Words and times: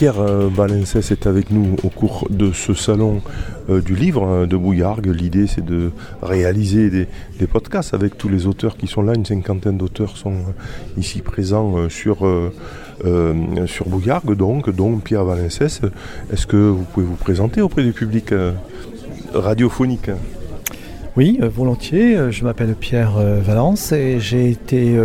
Pierre 0.00 0.50
Balencès 0.56 1.10
est 1.10 1.26
avec 1.26 1.50
nous 1.50 1.76
au 1.84 1.90
cours 1.90 2.26
de 2.30 2.52
ce 2.52 2.72
salon 2.72 3.20
euh, 3.68 3.82
du 3.82 3.94
livre 3.94 4.24
hein, 4.24 4.46
de 4.46 4.56
Bouillargues. 4.56 5.08
L'idée, 5.08 5.46
c'est 5.46 5.62
de 5.62 5.90
réaliser 6.22 6.88
des, 6.88 7.46
podcasts 7.46 7.92
avec 7.92 8.16
tous 8.16 8.30
les 8.30 8.46
auteurs 8.46 8.78
qui 8.78 8.86
sont 8.86 9.02
là. 9.02 9.12
Une 9.14 9.26
cinquantaine 9.26 9.76
d'auteurs 9.76 10.16
sont 10.16 10.32
euh, 10.32 10.96
ici 10.96 11.20
présents 11.20 11.76
euh, 11.76 11.90
sur, 11.90 12.26
sur 13.66 13.88
Bouillargues, 13.90 14.34
donc, 14.34 14.74
donc 14.74 15.02
Pierre 15.02 15.26
Balencès. 15.26 15.82
Est-ce 16.32 16.46
que 16.46 16.56
vous 16.56 16.84
pouvez 16.94 17.04
vous 17.04 17.16
présenter 17.16 17.60
auprès 17.60 17.82
du 17.82 17.92
public 17.92 18.32
radiophonique? 19.34 20.10
Oui, 21.14 21.38
volontiers. 21.42 22.32
Je 22.32 22.42
m'appelle 22.44 22.74
Pierre 22.74 23.18
Valence 23.42 23.92
et 23.92 24.18
j'ai 24.18 24.48
été 24.48 24.98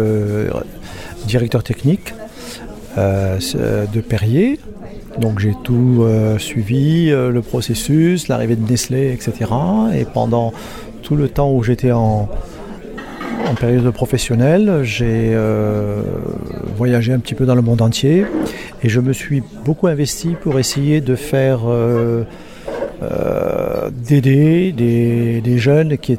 directeur 1.27 1.63
technique 1.63 2.13
de 2.97 4.01
Perrier 4.01 4.59
donc 5.19 5.39
j'ai 5.39 5.53
tout 5.63 6.01
euh, 6.01 6.37
suivi, 6.37 7.09
euh, 7.09 7.29
le 7.29 7.41
processus, 7.41 8.27
l'arrivée 8.27 8.55
de 8.55 8.69
Nestlé, 8.69 9.13
etc. 9.13 9.49
Et 9.93 10.05
pendant 10.05 10.53
tout 11.03 11.15
le 11.15 11.29
temps 11.29 11.53
où 11.53 11.63
j'étais 11.63 11.91
en, 11.91 12.29
période 13.59 13.89
professionnelle, 13.91 14.81
j'ai 14.83 15.31
euh, 15.33 16.01
voyagé 16.75 17.13
un 17.13 17.19
petit 17.19 17.35
peu 17.35 17.45
dans 17.45 17.55
le 17.55 17.61
monde 17.61 17.81
entier 17.81 18.25
et 18.83 18.89
je 18.89 18.99
me 18.99 19.13
suis 19.13 19.41
beaucoup 19.63 19.87
investi 19.87 20.35
pour 20.41 20.59
essayer 20.59 20.99
de 20.99 21.15
faire 21.15 21.59
d'aider 24.09 24.73
des, 24.73 25.57
jeunes 25.57 25.97
qui 25.97 26.17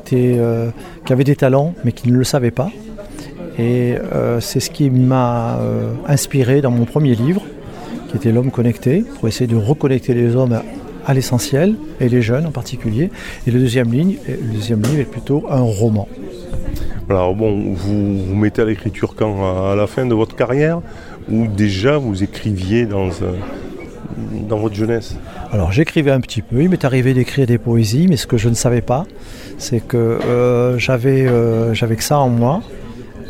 avaient 1.11 1.25
des 1.25 1.37
talents 1.37 1.75
mais 1.85 1.93
qui 1.93 2.11
ne 2.11 2.17
le 2.17 2.25
savaient 2.25 2.53
pas. 2.53 2.71
Et 3.59 3.95
c'est 4.41 4.61
ce 4.61 4.71
qui 4.71 4.91
m'a 4.91 5.59
inspiré 6.07 6.61
dans 6.61 6.71
mon 6.71 6.85
premier 6.85 7.15
livre 7.15 7.43
qui 8.09 8.17
était 8.17 8.33
L'homme 8.33 8.51
connecté, 8.51 9.05
pour 9.19 9.29
essayer 9.29 9.47
de 9.47 9.57
reconnecter 9.57 10.15
les 10.15 10.37
hommes 10.37 10.61
à 11.07 11.15
l'essentiel, 11.15 11.75
et 12.01 12.09
les 12.09 12.23
jeunes 12.23 12.47
en 12.47 12.51
particulier. 12.51 13.11
Et 13.47 13.51
le 13.51 13.61
deuxième, 13.61 13.93
ligne, 13.93 14.17
le 14.29 14.55
deuxième 14.55 14.83
livre 14.83 15.01
est 15.01 15.11
plutôt 15.11 15.45
un 15.51 15.61
roman. 15.61 16.09
Alors 17.09 17.35
bon, 17.35 17.73
vous 17.73 18.19
vous 18.25 18.35
mettez 18.35 18.63
à 18.63 18.65
l'écriture 18.65 19.15
quand? 19.15 19.71
À 19.71 19.77
la 19.77 19.87
fin 19.87 20.07
de 20.07 20.15
votre 20.15 20.35
carrière? 20.35 20.81
Ou 21.31 21.47
déjà 21.47 21.99
vous 21.99 22.23
écriviez 22.23 22.87
dans, 22.87 23.09
euh, 23.09 23.33
dans 24.49 24.59
votre 24.59 24.75
jeunesse? 24.75 25.17
Alors 25.53 25.73
j'écrivais 25.73 26.11
un 26.11 26.21
petit 26.21 26.43
peu, 26.43 26.63
il 26.63 26.69
m'est 26.69 26.85
arrivé 26.85 27.15
d'écrire 27.15 27.47
des 27.47 27.59
poésies, 27.59 28.07
mais 28.09 28.17
ce 28.17 28.27
que 28.27 28.37
je 28.37 28.49
ne 28.49 28.55
savais 28.55 28.81
pas, 28.81 29.07
c'est 29.59 29.81
que 29.81 29.97
euh, 29.97 30.79
j'avais, 30.79 31.27
euh, 31.27 31.75
j'avais 31.75 31.97
que 31.97 32.05
ça 32.05 32.19
en 32.19 32.29
moi. 32.29 32.63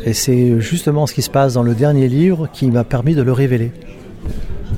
Et 0.07 0.13
c'est 0.13 0.61
justement 0.61 1.05
ce 1.05 1.13
qui 1.13 1.21
se 1.21 1.29
passe 1.29 1.55
dans 1.55 1.63
le 1.63 1.75
dernier 1.75 2.07
livre 2.07 2.47
qui 2.53 2.71
m'a 2.71 2.85
permis 2.85 3.13
de 3.13 3.21
le 3.21 3.33
révéler. 3.33 3.71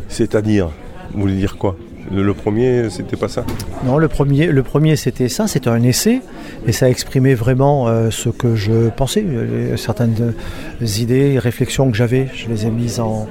C'est-à-dire, 0.08 0.72
vous 1.14 1.22
voulez 1.22 1.36
dire 1.36 1.56
quoi? 1.56 1.76
Le, 2.12 2.34
premier, 2.34 2.90
c'était 2.90 3.16
pas 3.16 3.28
ça? 3.28 3.46
Non, 3.86 4.00
le 4.00 4.08
premier, 4.08 4.48
le 4.48 4.64
premier 4.64 4.96
c'était 4.96 5.30
ça, 5.30 5.48
c'était 5.48 5.70
un 5.70 5.84
essai, 5.84 6.22
et 6.66 6.72
ça 6.72 6.90
exprimait 6.90 7.36
vraiment 7.36 7.88
euh, 7.88 8.10
ce 8.10 8.30
que 8.30 8.56
je 8.56 8.90
pensais. 8.90 9.24
Euh, 9.24 9.78
certaines 9.78 10.34
idées, 10.82 11.38
réflexions 11.38 11.92
que 11.92 11.96
j'avais, 11.96 12.28
je 12.34 12.50
les 12.50 12.66
ai 12.66 12.72
mises 12.72 13.00
en, 13.00 13.28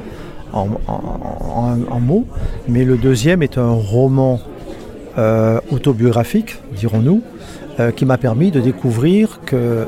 en, 0.53 2.01
mots. 2.01 2.27
Mais 2.69 2.85
le 2.85 2.97
deuxième 2.97 3.43
est 3.43 3.59
un 3.59 3.73
roman 3.73 4.41
euh, 5.19 5.59
autobiographique, 5.73 6.59
dirons-nous, 6.77 7.23
qui 7.97 8.05
m'a 8.05 8.19
permis 8.19 8.51
de 8.51 8.61
découvrir 8.61 9.41
que 9.45 9.87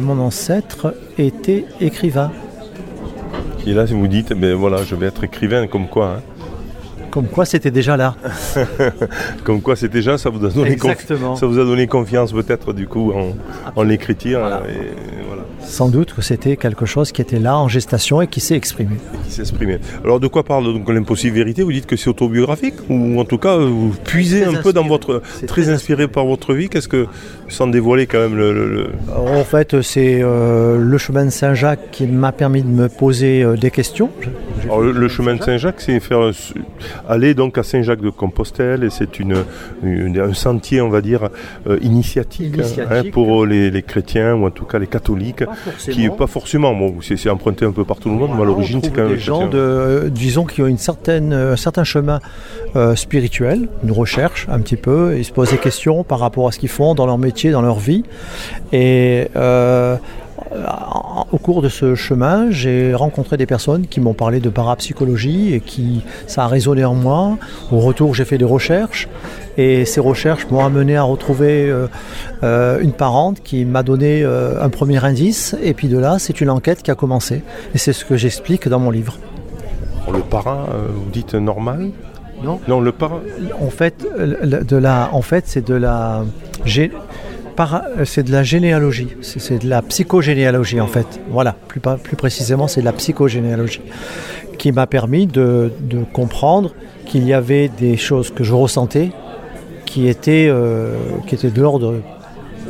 mon 0.00 0.18
ancêtre 0.20 0.94
était 1.18 1.64
écrivain. 1.80 2.30
Et 3.66 3.72
là, 3.72 3.84
vous 3.84 4.06
dites, 4.06 4.32
ben 4.32 4.54
voilà, 4.54 4.84
je 4.84 4.94
vais 4.94 5.06
être 5.06 5.24
écrivain, 5.24 5.66
comme 5.66 5.88
quoi 5.88 6.18
hein. 6.18 6.22
Comme 7.10 7.28
quoi 7.28 7.46
c'était 7.46 7.70
déjà 7.70 7.96
là. 7.96 8.14
comme 9.44 9.62
quoi 9.62 9.74
c'était 9.74 9.94
déjà, 9.94 10.18
ça 10.18 10.28
vous 10.28 10.44
a 10.44 10.50
donné, 10.50 10.76
ça 10.76 11.46
vous 11.46 11.58
a 11.58 11.64
donné 11.64 11.86
confiance 11.86 12.30
peut-être 12.30 12.74
du 12.74 12.86
coup 12.86 13.12
en, 13.74 13.82
l'écriture. 13.82 14.40
Sans 15.66 15.88
doute 15.88 16.14
que 16.14 16.22
c'était 16.22 16.56
quelque 16.56 16.86
chose 16.86 17.12
qui 17.12 17.20
était 17.20 17.38
là 17.38 17.58
en 17.58 17.68
gestation 17.68 18.22
et 18.22 18.28
qui 18.28 18.40
s'est 18.40 18.54
exprimé. 18.54 18.96
qui 19.24 19.32
s'est 19.32 19.42
exprimé. 19.42 19.78
Alors 20.04 20.20
de 20.20 20.28
quoi 20.28 20.44
parle 20.44 20.64
donc 20.72 20.88
l'impossible 20.88 21.36
vérité? 21.36 21.62
Vous 21.62 21.72
dites 21.72 21.86
que 21.86 21.96
c'est 21.96 22.08
autobiographique? 22.08 22.74
Ou 22.88 23.20
en 23.20 23.24
tout 23.24 23.38
cas 23.38 23.56
vous 23.56 23.94
puisez 24.04 24.44
un 24.44 24.54
peu 24.54 24.72
dans 24.72 24.86
votre 24.86 25.22
très, 25.46 25.68
inspiré 25.68 26.08
par 26.08 26.24
votre 26.24 26.54
vie? 26.54 26.68
Qu'est-ce 26.68 26.88
que 26.88 27.06
sans 27.48 27.66
dévoiler 27.66 28.06
quand 28.06 28.18
même 28.18 28.36
le, 28.36 28.88
En 29.14 29.44
fait, 29.44 29.82
c'est 29.82 30.20
euh, 30.22 30.78
le 30.78 30.98
chemin 30.98 31.24
de 31.24 31.30
Saint-Jacques 31.30 31.90
qui 31.90 32.06
m'a 32.06 32.32
permis 32.32 32.62
de 32.62 32.68
me 32.68 32.88
poser 32.88 33.42
euh, 33.42 33.56
des 33.56 33.70
questions. 33.70 34.10
Alors, 34.64 34.80
le, 34.80 35.08
chemin 35.08 35.34
de 35.34 35.42
Saint-Jacques, 35.42 35.80
c'est 35.80 36.00
faire 36.00 36.30
aller 37.08 37.34
donc 37.34 37.58
à 37.58 37.62
Saint-Jacques 37.62 38.00
de 38.00 38.10
Compostelle 38.10 38.84
et 38.84 38.90
c'est 38.90 39.18
une, 39.18 39.44
un 39.84 40.34
sentier, 40.34 40.80
on 40.80 40.88
va 40.88 41.00
dire, 41.00 41.28
euh, 41.68 41.78
initiatique, 41.82 42.54
hein, 42.90 43.02
pour 43.12 43.46
les, 43.46 43.82
chrétiens 43.82 44.34
ou 44.34 44.46
en 44.46 44.50
tout 44.50 44.64
cas 44.64 44.78
les 44.78 44.86
catholiques, 44.86 45.44
qui 45.78 46.04
est 46.04 46.16
pas 46.16 46.26
forcément, 46.26 46.74
bon, 46.74 46.96
c'est 47.00 47.30
emprunté 47.30 47.64
un 47.64 47.72
peu 47.72 47.84
par 47.84 47.98
tout 47.98 48.08
le 48.08 48.16
monde, 48.16 48.30
mais 48.34 48.42
à 48.42 48.46
l'origine 48.46 48.80
c'est 48.82 48.90
quand 48.90 49.02
même 49.02 49.14
des 49.14 49.18
gens 49.18 49.46
de, 49.46 50.08
disons, 50.10 50.44
qui 50.44 50.62
ont 50.62 50.66
une 50.66 50.78
certaine, 50.78 51.32
un 51.32 51.56
certain 51.56 51.84
chemin 51.84 52.20
spirituel, 52.94 53.68
une 53.84 53.92
recherche 53.92 54.46
un 54.50 54.60
petit 54.60 54.76
peu, 54.76 55.16
ils 55.16 55.24
se 55.24 55.32
posent 55.32 55.50
des 55.50 55.58
questions 55.58 56.04
par 56.04 56.18
rapport 56.18 56.48
à 56.48 56.52
ce 56.52 56.58
qu'ils 56.58 56.68
font 56.68 56.94
dans 56.94 57.06
leur 57.06 57.18
métier 57.18 57.50
dans 57.50 57.62
leur 57.62 57.78
vie. 57.78 58.04
Et 58.72 59.28
euh, 59.36 59.96
au 61.32 61.38
cours 61.38 61.62
de 61.62 61.68
ce 61.68 61.94
chemin, 61.94 62.50
j'ai 62.50 62.94
rencontré 62.94 63.36
des 63.36 63.46
personnes 63.46 63.86
qui 63.86 64.00
m'ont 64.00 64.14
parlé 64.14 64.40
de 64.40 64.48
parapsychologie 64.48 65.54
et 65.54 65.60
qui 65.60 66.02
ça 66.26 66.44
a 66.44 66.46
résonné 66.46 66.84
en 66.84 66.94
moi. 66.94 67.36
Au 67.72 67.80
retour, 67.80 68.14
j'ai 68.14 68.24
fait 68.24 68.38
des 68.38 68.44
recherches 68.44 69.08
et 69.56 69.84
ces 69.84 70.00
recherches 70.00 70.46
m'ont 70.50 70.64
amené 70.64 70.96
à 70.96 71.02
retrouver 71.02 71.68
euh, 71.68 71.88
euh, 72.42 72.80
une 72.80 72.92
parente 72.92 73.42
qui 73.42 73.64
m'a 73.64 73.82
donné 73.82 74.24
un 74.24 74.68
premier 74.68 75.04
indice 75.04 75.56
et 75.62 75.74
puis 75.74 75.88
de 75.88 75.98
là, 75.98 76.18
c'est 76.18 76.40
une 76.40 76.50
enquête 76.50 76.82
qui 76.82 76.90
a 76.90 76.94
commencé 76.94 77.42
et 77.74 77.78
c'est 77.78 77.92
ce 77.92 78.04
que 78.04 78.16
j'explique 78.16 78.68
dans 78.68 78.78
mon 78.78 78.90
livre. 78.90 79.18
Le 80.12 80.20
parrain, 80.20 80.66
vous 80.94 81.10
dites 81.10 81.34
normal? 81.34 81.90
Non. 82.42 82.60
Non, 82.68 82.80
le 82.80 82.92
parrain. 82.92 83.20
En 83.60 83.70
fait, 83.70 84.06
de 84.18 84.76
la, 84.76 85.08
en 85.12 85.22
fait, 85.22 85.44
c'est 85.46 85.66
de 85.66 85.74
la, 85.74 86.22
c'est 88.04 88.22
de 88.22 88.32
la 88.32 88.42
généalogie, 88.42 89.08
c'est 89.22 89.62
de 89.62 89.68
la 89.68 89.82
psychogénéalogie 89.82 90.80
en 90.80 90.86
fait. 90.86 91.06
Voilà, 91.30 91.56
plus, 91.68 91.80
précisément, 91.80 92.68
c'est 92.68 92.80
de 92.80 92.84
la 92.84 92.92
psychogénéalogie 92.92 93.82
qui 94.58 94.72
m'a 94.72 94.86
permis 94.86 95.26
de, 95.26 95.70
comprendre 96.12 96.72
qu'il 97.04 97.24
y 97.24 97.32
avait 97.32 97.68
des 97.68 97.96
choses 97.96 98.30
que 98.30 98.42
je 98.42 98.52
ressentais 98.52 99.10
qui 99.84 100.08
étaient, 100.08 100.48
euh, 100.48 100.96
qui 101.26 101.34
étaient 101.34 101.50
de 101.50 101.60
l'ordre 101.60 101.92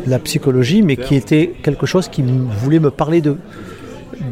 de 0.04 0.10
la 0.10 0.18
psychologie, 0.18 0.82
mais 0.82 0.96
qui 0.96 1.14
étaient 1.14 1.52
quelque 1.62 1.86
chose 1.86 2.08
qui 2.08 2.22
voulait 2.60 2.78
me 2.78 2.90
parler 2.90 3.22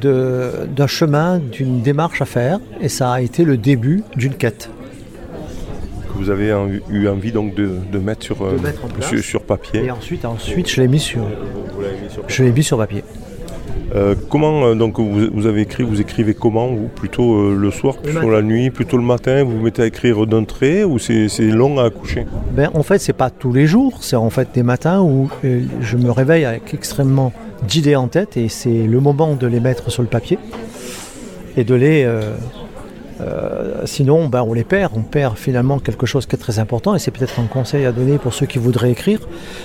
d'un 0.00 0.86
chemin, 0.86 1.38
d'une 1.38 1.80
démarche 1.80 2.20
à 2.20 2.26
faire, 2.26 2.58
et 2.80 2.88
ça 2.88 3.12
a 3.12 3.20
été 3.20 3.44
le 3.44 3.56
début 3.56 4.04
d'une 4.16 4.34
quête 4.34 4.68
vous 6.14 6.30
avez 6.30 6.52
eu 6.90 7.08
envie 7.08 7.32
donc 7.32 7.54
de, 7.54 7.98
mettre, 7.98 8.24
sur, 8.24 8.42
euh, 8.42 8.56
sur, 9.20 9.42
papier. 9.42 9.84
Et 9.84 9.90
ensuite, 9.90 10.24
ensuite 10.24 10.70
je 10.70 10.80
l'ai 10.80 10.88
mis 10.88 11.00
sur, 11.00 11.22
je 12.28 12.42
l'ai 12.42 12.52
mis 12.52 12.62
sur 12.62 12.78
papier. 12.78 13.04
Euh, 13.94 14.14
comment 14.28 14.64
euh, 14.64 14.74
donc 14.74 14.98
vous, 14.98 15.46
avez 15.46 15.62
écrit, 15.62 15.84
vous 15.84 16.00
écrivez 16.00 16.34
comment 16.34 16.68
vous? 16.68 16.88
Plutôt 16.88 17.54
le 17.54 17.70
soir, 17.70 17.96
plutôt 17.98 18.30
la 18.30 18.42
nuit, 18.42 18.70
plutôt 18.70 18.96
le 18.96 19.04
matin, 19.04 19.44
vous 19.44 19.58
vous 19.58 19.62
mettez 19.62 19.82
à 19.82 19.86
écrire 19.86 20.26
d'un 20.26 20.44
trait 20.44 20.84
ou 20.84 20.98
c'est 20.98 21.28
long 21.40 21.78
à 21.78 21.84
accoucher? 21.84 22.26
Ben, 22.52 22.70
En 22.74 22.82
fait, 22.82 22.98
c'est 22.98 23.12
pas 23.12 23.30
tous 23.30 23.52
les 23.52 23.66
jours, 23.66 23.98
c'est 24.00 24.16
en 24.16 24.30
fait 24.30 24.48
des 24.54 24.62
matins 24.62 25.00
où 25.00 25.28
je 25.42 25.96
me 25.96 26.10
réveille 26.10 26.44
avec 26.44 26.74
extrêmement 26.74 27.32
d'idées 27.68 27.96
en 27.96 28.08
tête 28.08 28.36
et 28.36 28.48
c'est 28.48 28.86
le 28.86 29.00
moment 29.00 29.34
de 29.34 29.46
les 29.46 29.60
mettre 29.60 29.90
sur 29.90 30.02
le 30.02 30.08
papier 30.08 30.38
et 31.56 31.64
de 31.64 31.74
les, 31.74 32.04
euh, 33.20 33.82
sinon, 33.84 34.28
ben, 34.28 34.42
on 34.42 34.52
les 34.52 34.64
perd. 34.64 34.92
On 34.96 35.02
perd 35.02 35.36
finalement 35.36 35.78
quelque 35.78 36.06
chose 36.06 36.26
qui 36.26 36.36
est 36.36 36.38
très 36.38 36.58
important. 36.58 36.94
Et 36.94 36.98
c'est 36.98 37.10
peut-être 37.10 37.40
un 37.40 37.46
conseil 37.46 37.86
à 37.86 37.92
donner 37.92 38.18
pour 38.18 38.34
ceux 38.34 38.46
qui 38.46 38.58
voudraient 38.58 38.90
écrire. 38.90 39.20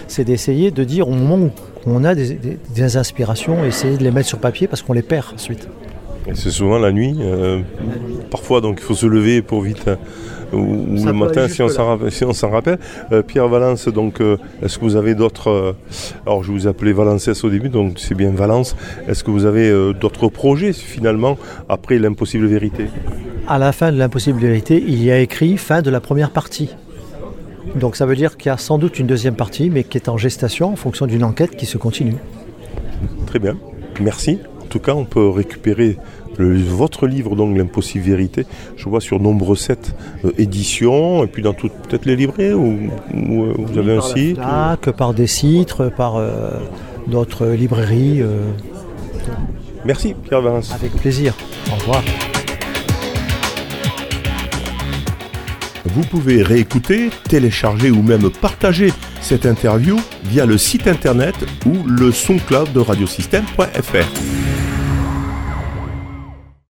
C'est 0.08 0.24
d'essayer 0.24 0.72
de 0.72 0.84
dire 0.84 1.08
au 1.08 1.14
moment 1.14 1.46
où 1.46 1.50
on 1.86 2.04
a 2.04 2.16
des, 2.16 2.98
inspirations, 2.98 3.64
essayer 3.66 3.98
de 3.98 4.04
les 4.04 4.12
mettre 4.12 4.28
sur 4.28 4.40
papier 4.40 4.68
parce 4.68 4.82
qu'on 4.82 4.94
les 4.94 5.02
perd 5.02 5.28
ensuite. 5.34 5.68
C'est 6.34 6.52
souvent 6.52 6.78
la 6.78 6.92
nuit. 6.92 7.16
Euh, 7.22 7.62
parfois, 8.30 8.62
donc 8.62 8.78
il 8.80 8.84
faut 8.84 8.96
se 8.96 9.08
lever 9.08 9.42
pour 9.42 9.62
vite 9.62 9.90
ou, 10.54 10.86
le 11.06 11.14
matin 11.14 11.48
si 11.48 11.62
on 11.62 12.34
s'en 12.34 12.50
rappelle. 12.50 12.80
Euh, 13.12 13.22
Pierre 13.22 13.48
Valence, 13.48 13.88
donc 13.88 14.22
euh, 14.22 14.38
est-ce 14.62 14.78
que 14.78 14.86
vous 14.86 14.96
avez 14.96 15.16
d'autres. 15.16 15.50
Euh, 15.50 15.74
alors 16.26 16.44
je 16.44 16.52
vous 16.52 16.68
appelais 16.68 16.94
Valences 16.94 17.44
au 17.44 17.50
début, 17.50 17.70
donc 17.70 18.00
c'est 18.00 18.16
bien 18.16 18.32
Valence. 18.32 18.76
Est-ce 19.08 19.24
que 19.24 19.32
vous 19.32 19.46
avez 19.46 19.94
d'autres 19.94 20.28
projets 20.28 20.74
finalement 20.74 21.38
après 21.68 22.00
l'impossible 22.00 22.46
vérité? 22.46 22.86
À 23.50 23.58
la 23.58 23.72
fin 23.72 23.92
de 23.92 23.98
l'impossible 23.98 24.40
vérité, 24.40 24.82
il 24.88 25.04
y 25.04 25.12
a 25.12 25.20
écrit 25.20 25.58
fin 25.58 25.82
de 25.82 25.90
la 25.90 26.00
première 26.00 26.30
partie. 26.30 26.70
Donc 27.76 27.96
ça 27.96 28.06
veut 28.06 28.16
dire 28.16 28.38
qu'il 28.38 28.50
y 28.50 28.54
a 28.54 28.58
sans 28.58 28.78
doute 28.78 29.00
une 29.00 29.08
deuxième 29.08 29.36
partie, 29.36 29.70
mais 29.70 29.84
qui 29.84 29.98
est 29.98 30.08
en 30.08 30.18
gestation 30.18 30.72
en 30.72 30.76
fonction 30.76 31.08
d'une 31.08 31.24
enquête 31.24 31.56
qui 31.58 31.66
se 31.66 31.78
continue. 31.78 32.16
Très 33.26 33.40
bien, 33.40 33.58
merci. 34.00 34.40
En 34.64 34.66
tout 34.68 34.80
cas, 34.80 34.94
on 34.94 35.06
peut 35.06 35.28
récupérer 35.30 35.98
le- 36.38 36.56
votre 36.58 37.08
livre, 37.08 37.36
donc 37.36 37.58
L'impossible 37.58 38.06
vérité. 38.06 38.46
Je 38.78 38.88
vois 38.88 39.02
sur 39.02 39.20
nombre 39.20 39.56
7 39.56 39.96
éditions, 40.38 41.24
et 41.24 41.28
puis 41.28 41.42
dans 41.42 41.54
toutes 41.54 41.74
peut-être 41.74 42.06
les 42.06 42.16
librairies, 42.16 42.54
ou, 42.54 42.78
ou, 43.14 43.44
euh, 43.44 43.54
vous 43.58 43.78
avez 43.80 43.94
un 43.94 43.96
la 43.96 44.02
site. 44.02 44.36
FNAC, 44.38 44.92
par 44.92 45.14
des 45.14 45.28
sites, 45.28 45.76
par 45.98 46.18
euh, 46.18 46.52
d'autres 47.08 47.48
librairies. 47.48 48.22
euh, 48.22 48.44
Merci 49.86 50.14
Pierre 50.14 50.42
Valence. 50.42 50.72
avec 50.74 50.92
plaisir. 50.94 51.34
Au 51.72 51.76
revoir. 51.80 52.04
Vous 55.94 56.02
pouvez 56.02 56.44
réécouter, 56.44 57.10
télécharger 57.28 57.92
ou 57.92 58.02
même 58.02 58.30
partager 58.30 58.94
cette 59.22 59.46
interview 59.46 60.00
via 60.26 60.46
le 60.46 60.58
site 60.58 60.88
internet 60.88 61.36
ou 61.66 61.84
le 61.88 62.12
soncloud 62.12 62.72
de 62.74 62.80
radiosystème.fr. 62.80 64.49